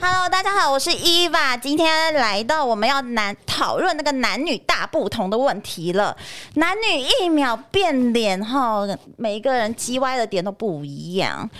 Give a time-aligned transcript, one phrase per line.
[0.00, 1.56] Hello，大家好，我是伊娃。
[1.56, 6.16] 今天来到我们要男讨论那个男女大不同的问题了。
[6.54, 11.50] 男女一秒变脸哈，每一个人叽歪的点都不一样。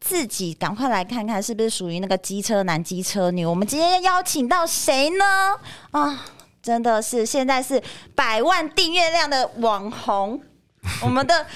[0.00, 3.46] 自己赶快来看看是不是属于那个机车男、机车女。
[3.46, 5.24] 我们今天邀请到谁呢？
[5.92, 6.24] 啊，
[6.60, 7.80] 真的是现在是
[8.16, 10.42] 百万订阅量的网红，
[11.00, 11.46] 我们的。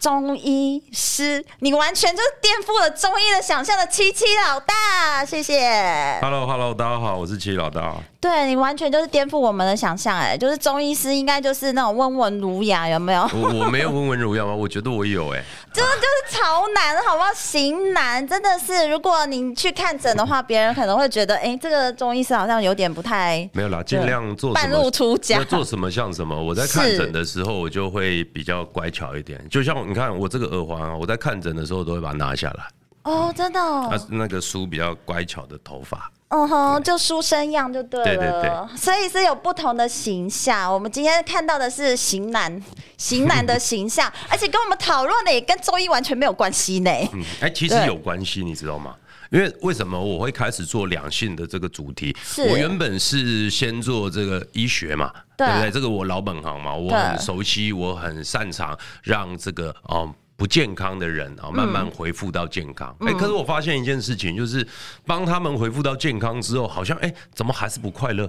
[0.00, 6.18] 中医师，你完全就是颠覆了中医的想象的七七老大，谢谢。
[6.22, 7.96] Hello，Hello，大家好，我是七七老大。
[8.20, 13.22] 对，你完全就是颠覆我们的想象，哎，就是中医师应该就是那种温文儒雅，有没有？
[13.32, 14.54] 我我没有温文儒雅吗？
[14.54, 17.32] 我觉得我有，哎，真的就是潮男，好不好？
[17.32, 23.48] 型男，真的是，如果你去看诊的话，别人可能会觉得，哎，这个中医师好像有点不太……
[23.54, 26.38] 没有啦，尽量做半路出家，做什么像什么。
[26.38, 32.64] 我在看诊的时候，我就会比较乖巧一点，就像你看我这个耳环啊，我在看诊的时候都会把它拿下来。
[33.04, 33.88] 哦，真的，哦。
[33.90, 36.12] 他是那个梳比较乖巧的头发。
[36.30, 40.72] 嗯哼，就书生样就对了，对对对，所以是有不同的形象。
[40.72, 42.62] 我们今天看到的是型男，
[42.96, 46.90] 型男的形象，而且跟我们讨论的也跟中医完全没有关系呢。
[47.14, 48.94] 嗯，哎、欸，其实有关系，你知道吗？
[49.30, 52.16] 因为为什么我会开始做两性的这个主题？
[52.48, 55.70] 我原本是先做这个医学嘛，对，对不对？
[55.72, 60.14] 这个我老本行嘛，我很熟悉，我很擅长让这个嗯。
[60.40, 62.88] 不健康的人啊，慢慢恢复到健康。
[63.00, 64.66] 哎、嗯欸，可是我发现一件事情，就是
[65.04, 68.24] 帮他们恢复到健康之后，好像哎、欸，怎么还是不快乐？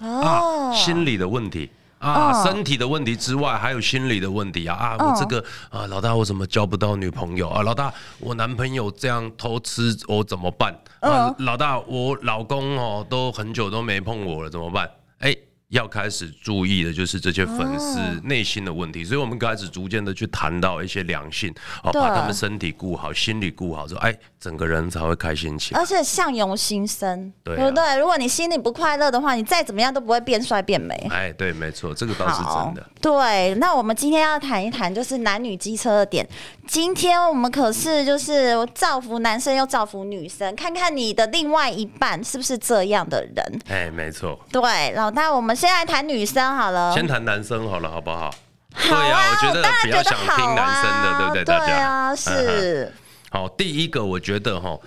[0.00, 4.96] 哦、啊，心理的问题啊，哦、身体的问题之外，还有心理的问题啊啊！
[4.98, 7.62] 我这个啊，老大，我怎么交不到女朋友啊？
[7.62, 10.74] 老大，我男朋友这样偷吃，我怎么办？
[11.00, 14.90] 啊，老大，我老公哦，都很久都没碰我了，怎么办？
[15.18, 15.38] 哎、欸。
[15.72, 21.50] 要开始注意的就是这些粉丝内心的问题，所以我们开始逐渐的去谈到一些良性，
[21.82, 25.80] 哦，把他们身体顾好，心理顾好之后，哎，整个人才会开心起来。
[25.80, 27.96] 而且相由心生，对不对？
[27.96, 30.94] 如果你心里不快乐的话，你再怎么样都不会变帅变美。
[31.10, 32.84] 哎，对，没错，这个倒是真的。
[33.00, 36.28] 对，那我们今天要谈一谈就是男女机车的点。
[36.66, 43.60] 今天我们可是就是造福男生又造福女生，看看你的另外一半是不是这样的人。
[43.68, 44.38] 哎，没错。
[44.50, 45.56] 对，老大，我们。
[45.62, 48.34] 先来谈女生好了，先谈男生好了，好不好？
[48.74, 51.44] 好啊，对啊，我觉得比较想听男生的，啊、对不对？
[51.44, 52.92] 大家对啊，是。
[53.32, 54.78] 好，第一个我觉得哈，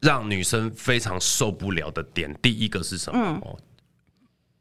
[0.00, 3.20] 让女生非常受不了的点，第一个是什么？
[3.44, 3.56] 嗯、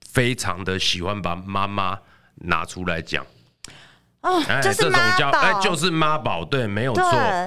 [0.01, 1.97] 非常的喜欢把妈妈
[2.35, 3.25] 拿出来讲。
[4.27, 7.03] 哦，就是这种叫哎，就是妈宝，对，没有错。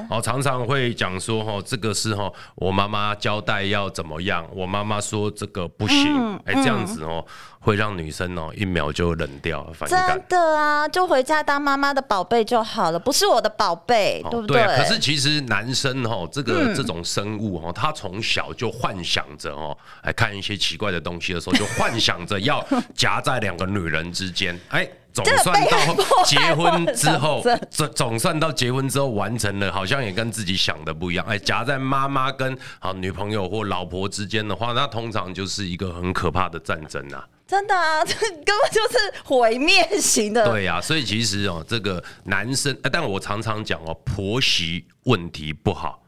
[0.08, 7.24] 哦，常常会讲说，哦，这个是哦，我妈妈交代要怎么样，我妈妈说这个不行，哎，这样子哦，
[7.60, 10.08] 会让女生哦一秒就冷掉，反感。
[10.08, 14.64] 真的啊，就回家当妈妈的宝贝就好了，不是我的宝贝，对不对？
[14.64, 24.88] 可是其实男生哈，这个这种生物哈，他从小就幻想着哦，来看一些奇怪的东西的时候，就幻想着要夹在两个女人之间，哎。
[25.12, 31.26] 总算到结婚之后，总总算到结婚之后完成了，好像也跟自己想的不一样。
[31.26, 37.26] 哎，夹在妈妈跟啊女朋友或老婆之间的话，那通常就是一个很可怕的战争啊！
[37.46, 40.48] 真的啊，这根本就是毁灭型的。
[40.48, 46.00] 对呀，所以其实哦，这个男生，但我常常讲哦，婆媳问题不好。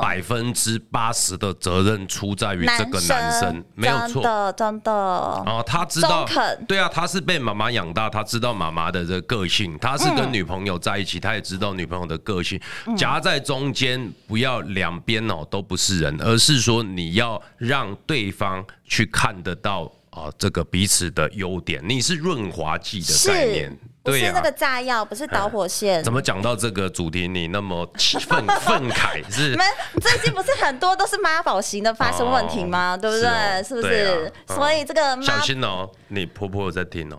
[0.00, 4.92] 百分之八十的责任出在于这个男生，没有错，真的真的。
[4.92, 6.26] 哦，他知道，
[6.66, 12.58] 对啊，他是被妈妈养大，他知道妈妈的这个个性，他是跟女朋友在一起，他也知道女朋友的个性。
[12.96, 23.78] 夹在中间，不要两边哦都不是人，而是说你要让对方去看得到啊这个彼此的优点，你是润滑剂的概念。
[24.04, 26.04] 不是那个炸药，不是导火线。
[26.04, 27.88] 怎么讲到这个主题，你那么
[28.28, 29.24] 愤 愤慨？
[29.32, 29.48] 是？
[29.50, 29.66] 你们
[30.00, 32.94] 最近不是很多都是妈宝型的发生问题吗？
[33.00, 33.62] 对不对？
[33.62, 34.30] 是不是？
[34.46, 37.18] 所以这个小心哦，你婆婆有在听哦，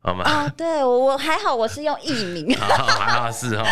[0.00, 0.24] 好吗？
[0.24, 2.56] 啊，对我还好，我是用艺名。
[2.64, 3.64] 啊，是 哈，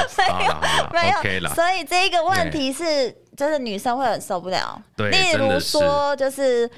[0.92, 1.48] 没有，没有。
[1.54, 4.78] 所以这个问题是，就是女生会很受不了。
[4.94, 6.70] 对，例如说，就是。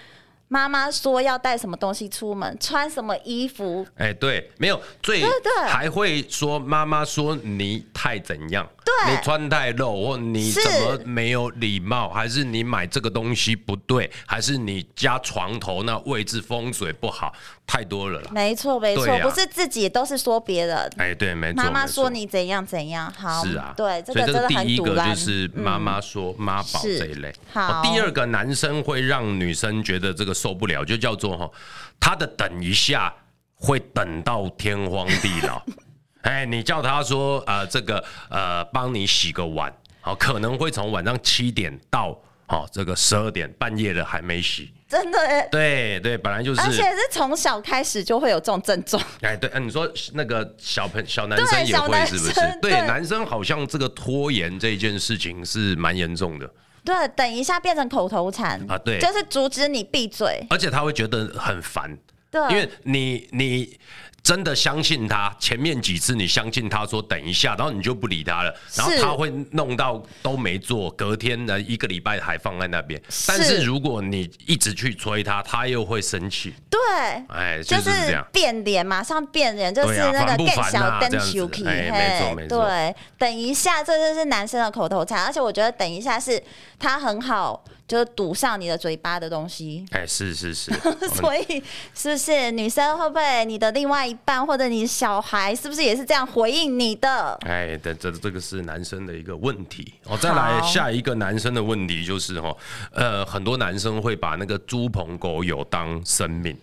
[0.48, 3.86] 妈妈说要带什么东西出门，穿什么衣服？
[3.96, 5.22] 哎，对，没有最
[5.66, 8.68] 还会说妈妈说你太怎样？
[8.86, 12.08] 对，你穿太露，或你怎么没有礼貌？
[12.08, 14.08] 还是你买这个东西不对？
[14.24, 17.34] 还是你家床头那位置风水不好？
[17.66, 18.30] 太多了啦。
[18.30, 20.88] 没错，没错，不是自己，都是说别人。
[20.98, 21.64] 哎，对，没错。
[21.64, 27.34] 妈妈说你怎样怎样，好，是啊，对，这个真的很第一个就是妈妈说妈宝这一类。
[27.52, 30.36] 好，第二个男生会让女生觉得这个。
[30.36, 31.50] 受不了，就叫做哈，
[31.98, 33.10] 他的等一下
[33.54, 35.62] 会等到天荒地老。
[36.26, 49.00] 哎，你叫他说呃，这个呃，帮你洗个碗，好，可能会从晚上七点到好这个十二点，半夜了还没洗，真的哎，对对，本来就是，而且是从小开始就会有这种症状。
[49.20, 52.58] 哎，对，你说那个小朋小男生也会是不是？
[52.60, 56.50] 对，男生好像这个拖延这件事情是蛮严重的。
[56.84, 61.96] 对，等一下变成口头禅啊，对，就是阻止你闭嘴，而且他会觉得很烦，
[62.32, 63.78] 对，因为你你。
[64.26, 73.00] 真的相信他，前面几次你相信他说等一下，然后你就不理他了，然后他会弄到都没做，隔天的一个礼拜还放在那边。
[73.28, 76.52] 但是如果你一直去催他，他又会生气。
[76.68, 76.80] 对，
[77.28, 81.64] 哎，就是这样，变脸，马上变脸，就是那个更小灯球皮。
[81.64, 82.66] 哎，没错没错。
[82.66, 86.42] 对，等一下，这就是男生的口头禅，而且我觉得等一下是
[86.80, 87.62] 他很好。
[87.88, 89.86] 就是堵上你的嘴巴的东西。
[89.92, 90.72] 哎，是是是，
[91.14, 91.62] 所以
[91.94, 97.38] 是不是女生会不会你的另外一半或者你小孩是不是也是这样回应你的？
[97.46, 99.94] 哎，这这这个是男生的一个问题。
[100.04, 102.56] 哦再来下一个男生的问题就是哈，
[102.92, 106.56] 呃，很多男生会把那个猪朋狗友当生命。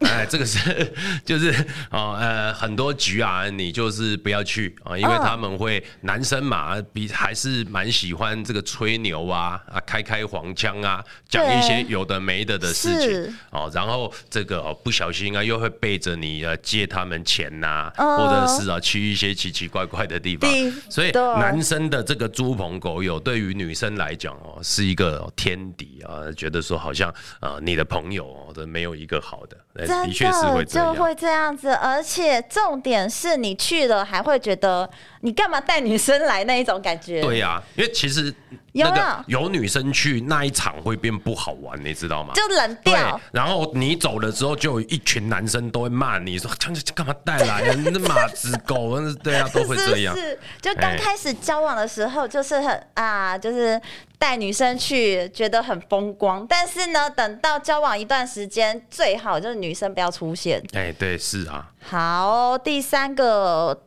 [0.00, 0.92] 哎，这个是
[1.24, 1.52] 就是
[1.90, 20.50] 哦，呃，很多局啊，你就是不要去啊，因为他们会男生嘛，比还是蛮喜欢这个吹牛啊啊，开开黄腔啊，讲一些有的没的的事情哦，然后这个哦不小心啊，又会背着你啊借他们钱呐，或者是啊去一些奇奇怪怪的地方，
[20.88, 29.56] 所以男生的这个猪朋狗友对于女生来讲哦，是一个天敌啊，觉得说好像啊你的朋友哦这没有一个好的。
[29.90, 34.88] 真的就会这样子，而且重点是你去了还会觉得
[35.20, 37.20] 你干嘛带女生来那一种感觉。
[37.20, 38.34] 对呀、啊，因为其实
[38.72, 42.32] 那个有女生去那一场会变不好玩，你知道吗？
[42.34, 43.20] 就冷掉。
[43.32, 47.74] 然后你走了之后，就有一群男生都会骂你说：“这这干嘛带来？
[47.76, 50.14] 那马子狗，对啊，都会这样。
[50.16, 53.80] 是”是，就刚开始交往的时候，就是很啊，就是。
[54.20, 60.62] 带女生去觉得很风光，但是呢，等到交往一段时间，最好就是女生不要出现。
[60.74, 61.70] 哎、欸，对，是啊。
[61.80, 63.80] 好，第三个，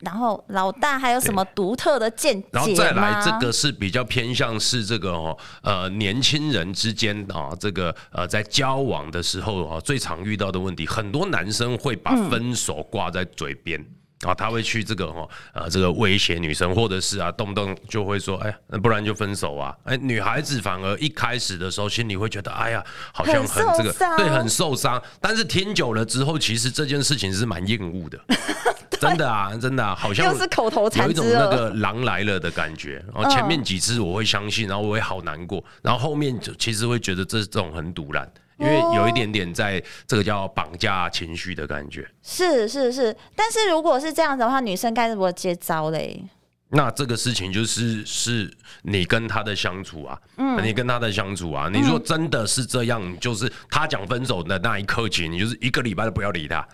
[0.00, 2.48] 然后老大还有什么独特的见解？
[2.52, 13.80] 然后再来，这个是比较偏向是这个哦，呃，年轻人之间啊，这个呃，在交往的时候啊，最常遇到的问题，很多男生会把分手挂在嘴边。
[13.80, 13.86] 嗯
[14.24, 19.76] 啊，他会去这个哈，呃，这个威胁女生，或者是啊，动不动就会说，哎，那不然就分手啊。
[19.84, 25.00] 哎，女孩子反而一开始的时候心里会觉得，哎呀，好像很这个，对，很受伤。
[25.20, 28.18] 但是听久了之后，其实这件事情是蛮厌恶的，
[29.00, 33.04] 真的啊，真的啊，好像是口头禅，有一种那个狼来了的感觉。
[33.14, 38.30] 然后前面几次我会相信，然后我会好难过，然后后面就其实会觉得这这种很赌烂。
[38.58, 46.24] 因为有一点点在这个叫绑架情绪的感觉，是是是，但是如果是这样子的话，女生该怎么接招嘞？
[46.70, 48.50] 那这个事情就是是
[48.82, 56.66] 你跟他的相处啊，嗯，你跟他的相处啊，你如果真的是这样，就是他讲分手的那一刻起，你就是一个礼拜都不要理他，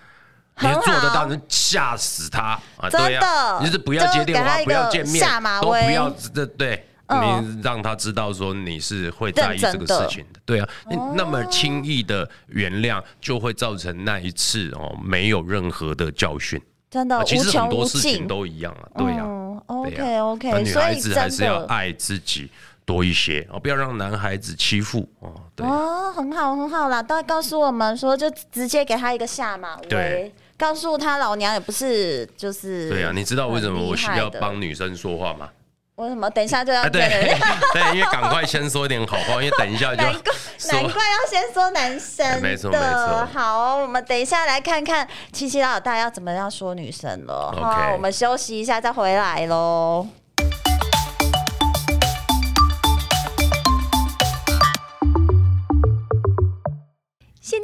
[0.63, 2.59] 你做得到，你吓死他。
[2.77, 2.89] 啊！
[2.91, 5.25] 对啊，你是不要接电话，不要见面，
[5.61, 6.87] 都不要，这对。
[7.13, 10.67] 你让他知道说你是会在意这个事情的，对啊，
[11.15, 16.59] 那么轻易的原谅就会造成那一次哦没有任何的教训，
[16.91, 19.27] 真的，其实很多事情都一样啊，对啊
[19.67, 22.51] ，OK OK，女孩子还是要爱自己
[22.87, 35.49] 多一些哦，不要让男孩子欺负哦，对哦，很好很好啦，都会告诉我们说就直接给他一个下马威，对，告诉他老娘也不是就是，对啊，你知道为什么我需要帮女生说话吗？
[35.97, 36.31] 为什么？
[36.31, 37.03] 等一下就要对
[37.75, 40.23] 对，因为赶快先说一点好话，因为等一下就难怪
[40.71, 43.29] 难怪要先说男生没错没错。
[43.35, 47.53] 好，我们等一下来看看七七老大要怎么样说女生了。
[47.61, 47.93] 好，okay.
[47.95, 50.07] 我们休息一下再回来喽。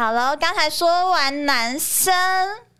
[0.00, 2.10] 好了，刚才说完男生，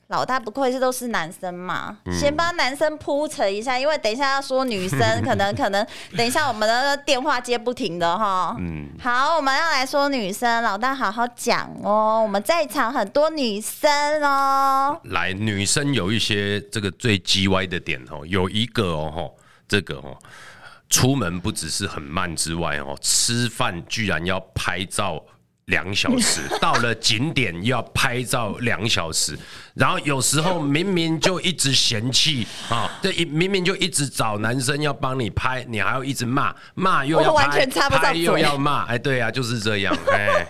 [0.07, 5.87] 老大不愧是都是男生嘛，嗯、先帮男生铺陈一下，因为等一下要说女生，可能可能
[6.17, 8.57] 等一下我们的电话接不停的哈。
[8.59, 14.99] 嗯，好，我们要来说女生，老大好好讲哦，我们在场很多女生哦。
[15.05, 19.31] 来，女生有一些这个最叽歪的点哦，有一个哦，
[19.69, 20.17] 这个哦，
[20.89, 25.23] 出门不只是很慢之外哦，吃饭居然要拍照。
[25.71, 29.39] 两小时 到了景点要拍照两小时，
[29.75, 40.47] 然后有时候明明就一直嫌弃啊，这一明明就一直找男生要帮你拍，你还要一直骂，骂又要拍，拍又要骂，哎，对啊，就是这样，哎。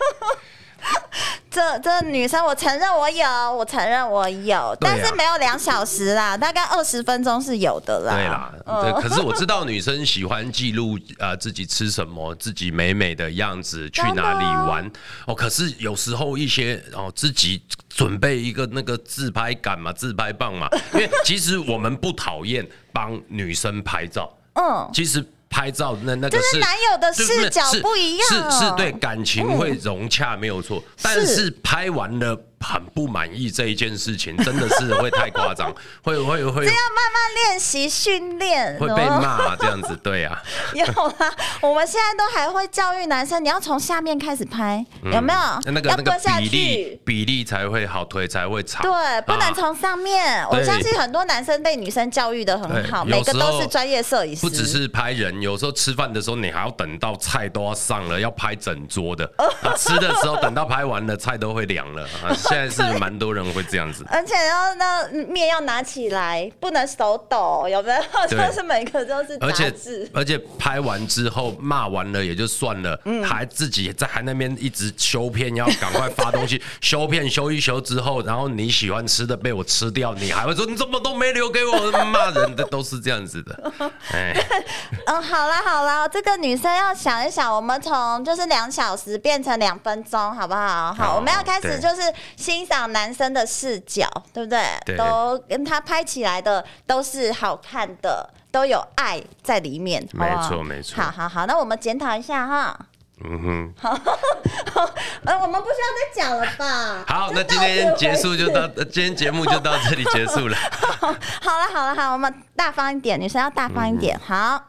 [1.50, 3.26] 这这女生，我承认我有，
[3.56, 8.14] 我承认我有，但是没有两小时啦，大概二十分钟是有的啦。
[8.14, 8.52] 对啦，
[8.82, 14.88] 对，可是我知道女生喜欢记录啊、呃、自己吃什么，自己美美的样子，去哪里玩
[15.26, 15.34] 哦。
[15.34, 25.24] 可是有时候一些哦，自己准备一个那个自拍杆嘛，自拍棒嘛，因为其实我们不讨厌帮女生拍照，嗯，其实。
[25.50, 31.50] 拍照那那个是，是男友的视角不一样，是是，是对感情会融洽没有错，嗯，但是。
[31.62, 32.40] 拍完了。
[32.60, 35.74] 很不满意这一件事情，真的是会太夸张，
[36.04, 40.40] 会会会这样慢慢练习训练，会被骂这样子，对啊。
[40.74, 45.40] 有啊，我们现在都还会教育男生，你要从下面开始拍，嗯、有没有？
[45.72, 48.82] 那个那个，比例比例才会好，腿才会长。
[48.82, 50.46] 对，不能从上面。
[50.50, 54.42] 我相信很多男生被女生教育的很好，每个都是专业摄影师。
[54.42, 59.24] 不只是拍人，有时候吃饭的时候，你还要等到菜都要上了，要拍整桌的。
[59.38, 62.36] 啊、吃的时候，等到拍完了，菜都会凉了啊。
[62.50, 68.00] 现在是蛮多人会这样子，而且要那面要拿起来，不能手抖，有没有？
[68.28, 69.72] 就是每个都是而且
[70.12, 76.60] 而且拍完之后骂完了也就算了，嗯、还自己在还那边一直修片，要赶快发东西。
[76.80, 81.90] 修片修一修之后，然后你喜欢吃的被我吃掉，你还会说你怎么都没留给我？
[82.10, 83.72] 骂人的都是这样子的。
[84.12, 84.34] 哎，
[85.06, 90.92] 嗯，好啦好啦，这个女生要想一想，我们从就是两小时变成两分钟，好不好？
[90.94, 92.02] 好，我们要开始就是
[92.40, 92.80] 欣赏。
[92.92, 94.64] 男生的视角，对不对？
[94.86, 100.02] 对，都跟他拍起来的都是好看的，都有爱在里面。
[100.12, 101.00] 没错，没错。
[101.00, 102.76] 好好好，那我们检讨一下哈。
[103.22, 103.74] 嗯哼。
[103.78, 103.90] 好，
[105.24, 107.04] 呃，我们不需要再讲了吧？
[107.06, 110.56] 好，那今天结束就到，今天节目就到这里结束了。
[110.98, 114.16] 好了，好了，好，我们大方一点，女生要大方一点。
[114.16, 114.64] 嗯、好，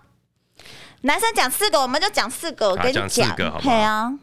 [1.01, 3.75] 男生讲四个，我们就讲四个，我跟你讲，四个好不好？
[3.75, 4.13] 啊。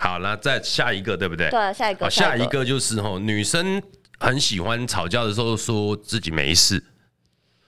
[0.00, 1.50] 好，那再下一个，对不对？
[1.50, 2.08] 对，下一个。
[2.08, 3.82] 下一个就是吼，女生
[4.20, 6.80] 很喜欢吵架的时候说自己没事，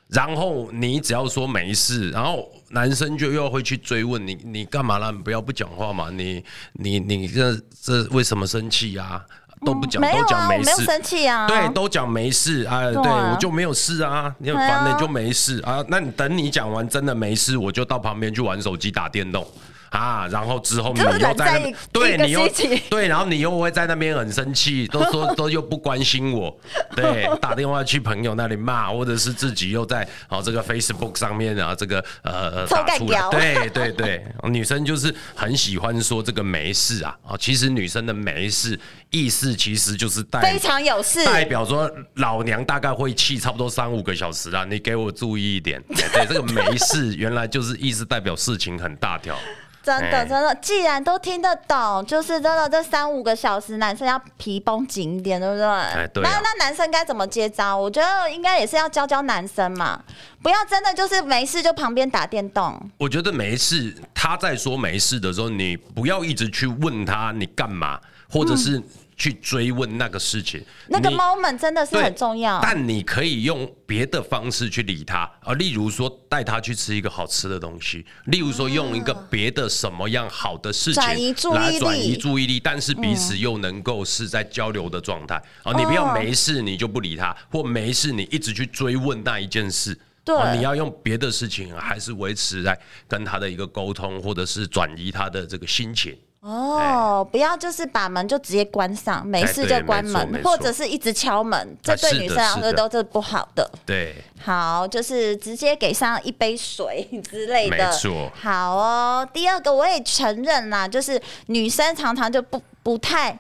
[0.09, 5.11] 然后你只要说没事，然后男生就又会去追问你，你干嘛啦？
[5.11, 6.09] 你不要不讲话嘛？
[6.11, 6.45] 你
[6.75, 9.27] 你你这这为什么生气啊？
[9.67, 11.49] 都不讲，都讲没事，没有生气啊？
[11.49, 12.85] 对，都讲没事啊。
[12.85, 14.33] 对，对我就没有事啊。
[14.39, 15.85] 你很烦的，你就没事啊。
[15.89, 19.45] 那你等你讲完真的没事，我就到旁边去玩手机打电动。
[19.91, 22.49] 啊，然后之后你又在那边，对你又
[22.89, 26.57] 对，然后你又会在那边很生气，都说都又不关心我，
[26.95, 38.79] 对，打电话去朋友那里骂，或者是自己又在哦这个 Facebook 上面啊这个呃打出来，对对对，女生就是很喜欢说这个没事啊，哦，其实女生的没事
[39.11, 49.37] 意思其实就是代非常有事，代表说老娘大概会气差不多三五个小时啊，你给我注意一点， 对，这个没事原来就是意思代表事情很大条。
[49.83, 55.67] 真的真的，既然都听得懂，就是真的这三五个小时，男生要皮绷紧一点，对不对？
[55.67, 56.31] 哎，对啊。
[56.31, 57.77] 那那男生该怎么接招？
[57.77, 60.03] 我觉得应该也是要教教男生嘛，
[60.43, 62.79] 不要真的就是没事就旁边打电动。
[62.99, 67.99] 我觉得没事，他在说没事的时候，你不要一直去问他你干嘛，
[68.31, 68.83] 或者是。
[69.21, 72.59] 嗯去追问那个事情，那个 moment 真的是很重要。
[72.63, 85.35] 但你可以用别的方式去理他，啊，例如说带他去吃一个好吃的东西，例如说用一个别的什么样好的事情来转移注意力，但是彼此又能够是在交流的状态。
[85.65, 90.01] 啊，你不要没事你就不理他，或没事你一直去追问那一件事。
[90.25, 96.17] 对，你要用别的事情，还是维持在跟他的一个沟通，或者是转移他的这个心情。
[96.41, 103.71] 哦，不要就是把门就直接关上，没事就关门，或者是一直敲门，这对女生来说都是不好的。
[103.85, 107.77] 对，好，就是直接给上一杯水 之类的。
[107.77, 108.33] 没错。
[108.35, 113.39] 好哦，第二个我也承认啦，就是女生常常就不不太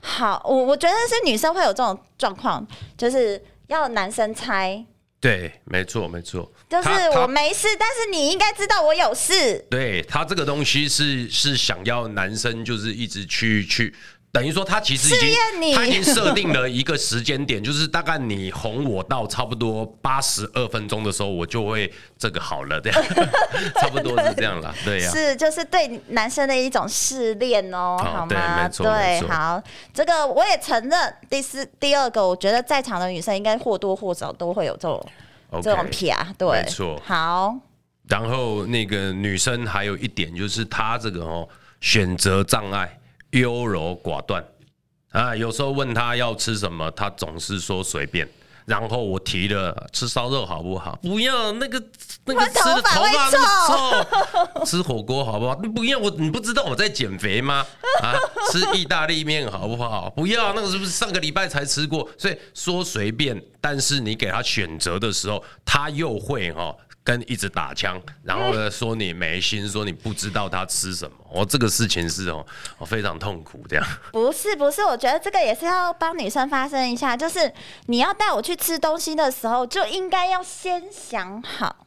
[0.00, 2.66] 好，我我觉得是女生会有这种状况，
[2.98, 4.84] 就是要男生猜。
[5.24, 9.58] 对，没错，没错，就是我没事，但是你应该知道我有事。
[9.70, 13.94] 对，他这个东西是是想要男生就是一直去去，
[14.34, 23.02] 等于说他其实已经他已经设定了一个时间点，就是大概你哄我到差不多八十二分钟的时候，我就会这个好了，这样
[23.80, 28.68] 差不多是这样了，对呀、啊，是就是对男生的一种试炼哦，好吗？
[28.68, 29.62] 对，好，
[29.92, 31.14] 这个我也承认。
[31.30, 35.00] 第四、第二个，我觉得在场的女生应该或多或少都会有这种。
[35.52, 37.00] Okay, 这种撇对，没错。
[37.04, 37.54] 好，
[38.08, 41.48] 然后那个女生还有一点就是她这个哦，
[41.80, 42.98] 选择障碍，
[43.34, 44.44] 优柔寡断
[45.10, 45.34] 啊。
[45.36, 48.28] 有时候问他要吃什么，他总是说随便。
[48.66, 50.98] 然后我提了吃烧肉好不好？
[51.02, 51.78] 不要那个
[52.24, 54.06] 那个吃的头发那么
[54.56, 54.64] 臭。
[54.64, 55.54] 吃火锅好不好？
[55.54, 57.66] 不要我你不知道我在减肥吗？
[58.00, 58.16] 啊，
[58.50, 60.08] 吃意大利面好不好？
[60.16, 62.08] 不要那个是不是上个礼拜才吃过？
[62.16, 66.74] 所以说随便，但是你给他选择的时候，他又会哈。
[67.04, 72.44] 跟一直打枪，然后呢说你没心，说你不知道他吃什么，哦，这个事情是哦，
[72.78, 73.86] 我非常痛苦这样。
[74.10, 77.52] 不是不是，我觉得这个也是要帮女生发声一下，就是
[77.86, 81.86] 你要带我去吃东西的时候，就应该要先想好。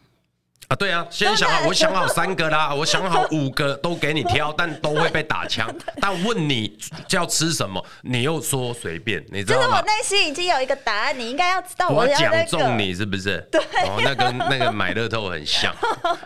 [0.67, 5.73] 啊，对啊，先想好，我想好三个啦，我想好五个都给你挑，但都会被打枪。
[6.01, 6.77] 但问你
[7.12, 9.65] 要吃什么，你又说随便，你知道吗？
[9.65, 13.39] 就是我内心已经有一个答案，你应该要知道我要、那个、讲中你是不是？
[13.49, 15.73] 对，哦，那跟那个买乐透很像，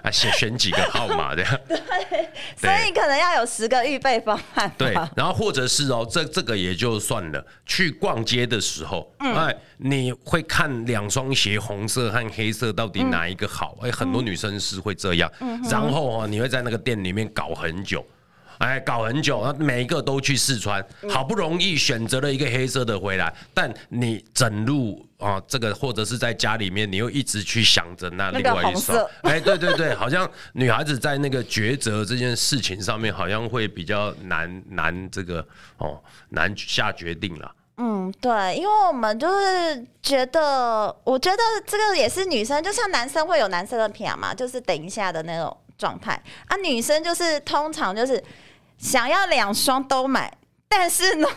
[0.02, 1.60] 啊， 选选几个号码这样。
[1.68, 1.78] 对，
[2.58, 4.74] 所以可能要有十个预备方案。
[4.76, 7.46] 对，然后或者是哦，这这个也就算了。
[7.68, 13.78] 去逛街的时候，嗯、哎，你会看两双鞋，红色和黑色到底哪一个好？
[13.84, 14.31] 哎、嗯，很多女。
[14.32, 15.30] 女生是会这样，
[15.70, 18.06] 然后啊，你会在那个店里面搞很久，
[18.60, 35.46] 哎，搞很久，每一个都去试穿，好不容易选择了一个黑色的回来，但你整路啊，这个或者是在家里面，你又一直去想着那另外一双，哎，对对对，好像女孩子在那个抉择这件事情上面，好像会比较难难这个
[35.78, 37.52] 哦难下决定了。
[37.84, 46.56] 嗯，对，因为我们就是觉得，我觉得这个也是女生，就像男生会有男生的偏嘛，就是等一下的那种状态啊。
[46.58, 48.24] 女生就是通常就是
[48.78, 50.32] 想要两双都买，
[50.70, 51.28] 但是呢，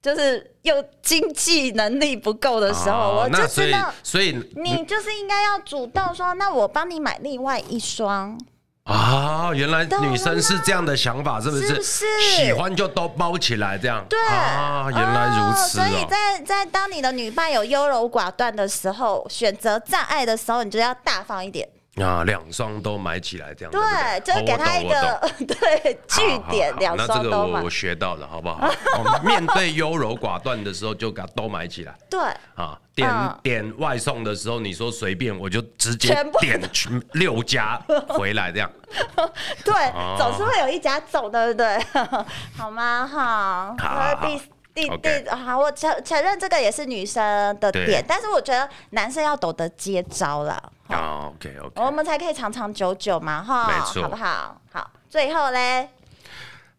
[0.00, 8.40] 就是又经济能力不够的时候，哦、我就知道，所以你就是应该要主动说，那我帮你买另外一双。
[8.88, 11.66] 啊，原来女生是这样的想法，是不是？
[11.66, 14.02] 是不是喜欢就都包起来这样？
[14.08, 15.84] 对啊，原来如此、哦。
[15.84, 21.68] 所以在在当你的女伴有优柔寡断的时候，选择障碍的时候，你就要大方一点。
[22.02, 27.18] 啊，两双都买起来这样，对，就给他一个 对据点，两双都买。
[27.18, 28.70] 那这个我我学到了，好不好？
[29.24, 31.94] 面对优柔寡断的时候，就给他都买起来。
[32.10, 32.20] 对
[32.54, 33.10] 啊，点
[33.42, 36.08] 点外送的时候，你说随便，我就直接
[36.40, 36.60] 点
[37.12, 38.70] 六家回来这样。
[39.64, 39.72] 对，
[40.16, 41.78] 总是会有一家走，对不对？
[42.56, 43.06] 好吗？
[43.06, 43.76] 哈。
[43.78, 44.57] 好。
[44.78, 47.22] 第第好，我承承认这个也是女生
[47.58, 50.72] 的点，但是我觉得男生要懂得接招了。
[50.88, 54.60] 哦，OK OK，我们才可以长长久久嘛，哈，没错，好不好？
[54.72, 55.88] 好，最后嘞，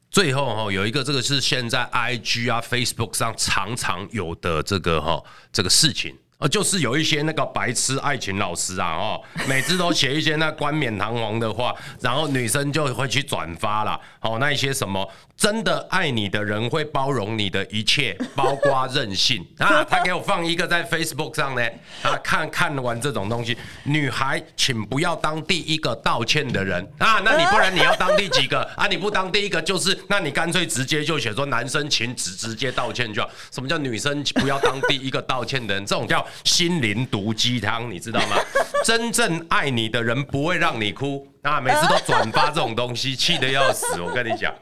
[0.09, 19.84] 最后哈有一个，这个是现在 IG 啊、Facebook 上常常有的这个哈这个事情呃，就是有一些那个白痴爱情老师啊，哦，每次都写一些那冠冕堂皇的话， 然后女生就会去转发了，哦，那一些什么真的爱你的人会包容你的一切， 包括任性啊。
[19.84, 21.62] 他给我放一个在 Facebook 上呢，
[22.04, 28.88] 啊，看看完这种东西，女孩请不要当第一个道歉的人啊，那你不然你要当第几个啊？
[28.88, 33.30] 你不当第一个就是，那你干脆直接就写说男生请直直接道歉就好。
[33.52, 35.86] 什么叫女生不要当第一个道歉的人？
[35.86, 36.25] 这种叫。
[36.43, 38.37] 心灵毒鸡汤，你知道吗？
[38.83, 41.59] 真正爱你的人不会让你哭啊！
[41.59, 43.99] 每次都转发这种东西，气得要死。
[44.01, 44.53] 我跟你讲，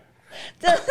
[0.59, 0.83] 这是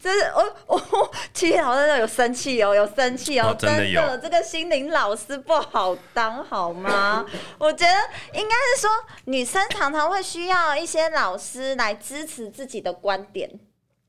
[0.00, 4.16] 这是我我七七老师有生气哦，有生气哦，真的有。
[4.18, 7.26] 这个心灵老师不好当好吗？
[7.58, 7.94] 我觉得
[8.38, 8.90] 应该是说，
[9.24, 13.50] 女生常常会需要一些老师来支持自己的观点，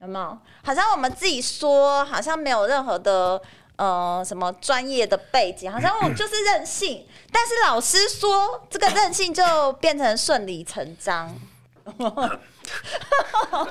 [0.01, 0.37] 有没有？
[0.63, 3.41] 好像我们自己说，好像没有任何的。
[3.79, 11.33] 呃，什么专业的背景，好像我就是任性， 但是老师说这个任性就变成顺理成章。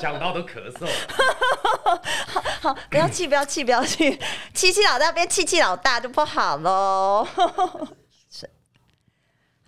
[0.01, 0.88] 讲到都咳嗽。
[2.27, 4.18] 好，好，不要气，不要气，不要气，
[4.55, 7.29] 气气老大变气气老大就不好喽。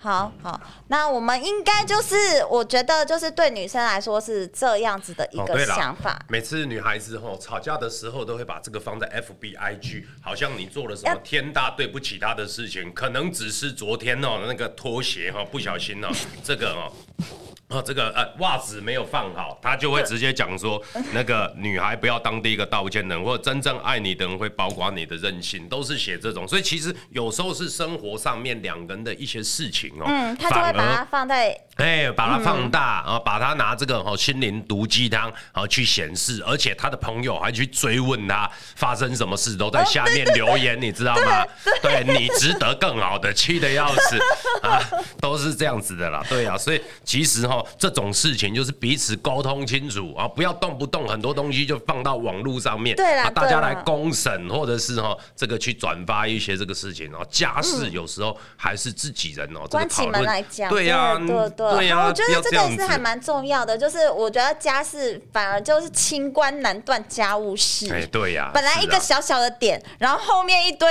[0.02, 0.58] 好好，
[0.88, 2.16] 那我们应该就是，
[2.48, 6.14] 我觉得就是对女生来说是这样子的一个想法。
[6.14, 16.08] 哦、每次女孩子吼吵架的时候，都会把这个放在 FBIG，好像你做了什么天大对不起她的事情，可能只是昨天哦那个拖鞋哈不小心哦
[16.42, 16.90] 这个哦。
[17.70, 26.46] 哦，这个呃袜子没有放好，他就会直接讲说，那个女孩不要当第一个道歉人，或者真正爱你的人会包括你的任性，都是写这种。
[26.48, 41.44] 所以其实有时候是生活上面两个人的一些事情哦，嗯，他就会把它放在，哎，把它放大，然后把它拿这个哦心灵毒鸡汤，然后去显示，而且他的朋友还去追问他发生什么事，都在下面留言，你知道吗？
[41.82, 44.18] 对，你值得更好的，气得要死
[44.62, 44.78] 啊，
[45.20, 47.64] 都是这样子的啦，对啊，所以其实哈。
[47.78, 57.26] 这种事情就是彼此沟通清楚啊，不要动不动很多东西就放到网络上面，对啊，大家来公审或者是哈这个去转发一些这个事情哦。
[57.30, 62.06] 家事有时候还是自己人哦，关起门来讲，对呀，对对对呀。
[62.06, 67.92] 我觉得这个也是还蛮重要的，就是我觉得家事反而就是清官难断家务事。
[67.92, 70.88] 哎，对呀，本来一个小小的点，然后后面一堆。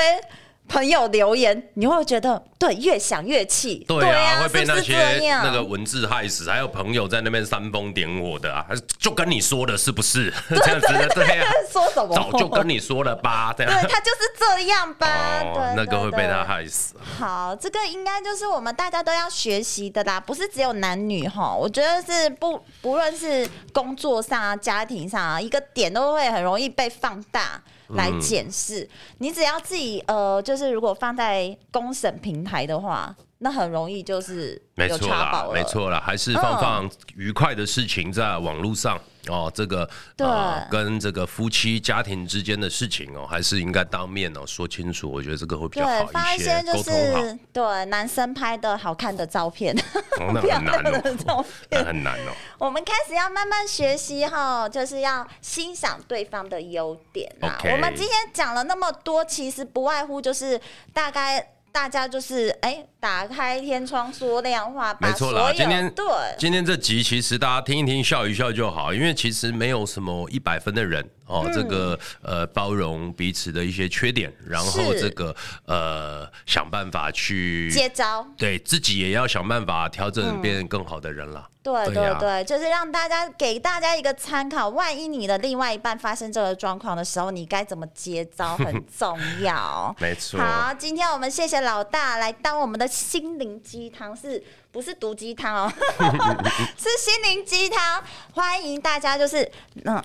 [0.70, 8.66] 朋友留言，你会觉得对，越想越气，对啊，会被那些那个文字害死，还有朋友在那边煽风点火的啊，
[9.00, 11.10] 就跟你说的是不是 这样子的？
[11.10, 12.14] 对啊，说什么？
[12.16, 16.96] 早就跟你说了吧，对，他就是这样吧，对，那个会被他害死。
[17.18, 27.62] 好，这个应该就是我们大家都要学习的啦，不是只有男女哈，我觉得是不不论是工作上啊、家庭上啊，一个点都会很容易被放大。
[27.90, 33.16] 来检视，嗯、你只要自己呃，就是如果放在公审平台的话。
[33.42, 39.50] 那很容易就是没错啦，没错啦，还是放放愉快的事情在网络上哦。
[39.56, 45.10] 这个对、呃，跟这个夫妻家庭之间的事情哦，还是应该当面哦说清楚。
[45.10, 46.12] 我觉得这个会比较好一些。
[46.12, 49.74] 发一些就是对男生拍的好看的照片，
[50.20, 50.84] 哦、那很 难
[51.28, 52.32] 哦，那很难哦。
[52.58, 57.58] 我们开始要慢慢学习哈，就是要欣赏对方的优点啊。
[57.58, 60.60] Okay 我们今天讲了那么多，其实不外乎就是
[60.92, 61.52] 大概。
[61.72, 65.52] 大家就是哎、欸，打开天窗说亮话，没错啦。
[65.56, 66.06] 今天对
[66.38, 71.08] 今天这集其实大家听一听，笑一笑就好，因为其实没有什么一百分的人。
[71.30, 75.34] 哦，这个呃，包容彼此的一些缺点，然后这个
[75.66, 81.48] 呃，想办法去接招，对自己也要想办法调整，变成更好的人了。
[81.62, 89.96] 对对对，就是让大家给大家一个参考，万一你的另外一半发生这个状况的时候，你该怎么接招 很重要。
[90.00, 90.40] 没错。
[90.40, 95.74] 好，今天我们谢谢老大来当我们的心灵鸡汤，是不是毒鸡汤哦？
[96.76, 99.48] 是心灵鸡汤，欢迎大家，就是
[99.86, 100.02] 嗯。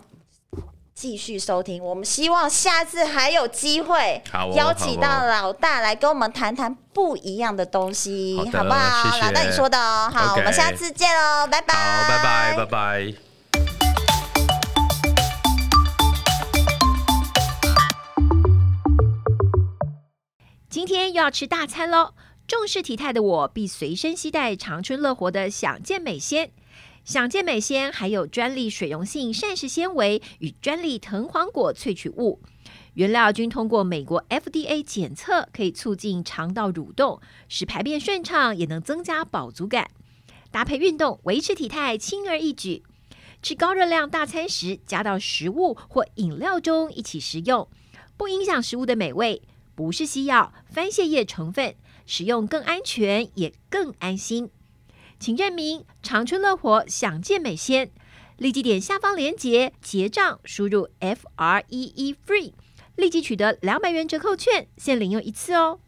[0.95, 4.23] 继续收听，我们希望下次还有机会
[4.55, 9.11] 邀请到老大来跟我们谈谈不一样的东西，好，好不好？
[9.11, 9.25] 谢谢。
[9.27, 13.15] 老大你说的哦，好，Okay 我们下次见喽，拜拜，好，拜拜，拜拜。
[20.71, 22.15] 今天又要吃大餐喽，
[22.47, 26.53] 重视体态的我必随身携带长春乐活的享健美纤。
[27.05, 32.41] 享健美纤还有专利水溶性膳食纤维与专利藤黄果萃取物，
[32.95, 39.91] 原料均通过美国 FDA 检测，可以促进肠道蠕动，使排便顺畅，也能增加饱足感。
[40.51, 42.83] 搭配运动，维持体态轻而易举。
[43.43, 47.69] 吃高热量大餐时，加到食物或饮料中一起食用，
[48.17, 49.43] 不影响食物的美味。
[49.75, 51.75] 不是西药，番泻叶成分，
[52.07, 54.49] 使用更安全也更安心。
[55.25, 57.91] 请认明长春乐活享健美鲜，
[58.37, 62.53] 立即点下方链接结账，输入 F R E E FREE，
[62.97, 65.81] 立即取得两百元折扣券，先领用一次哦。